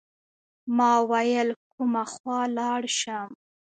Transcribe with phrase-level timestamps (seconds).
[0.77, 3.29] ما ویل کومه خوا لاړ شم.